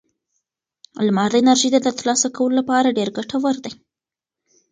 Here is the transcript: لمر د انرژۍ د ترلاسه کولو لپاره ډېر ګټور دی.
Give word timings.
لمر 1.05 1.29
د 1.31 1.35
انرژۍ 1.41 1.69
د 1.73 1.89
ترلاسه 1.99 2.27
کولو 2.35 2.53
لپاره 2.59 2.95
ډېر 2.97 3.09
ګټور 3.17 3.55
دی. 3.63 3.73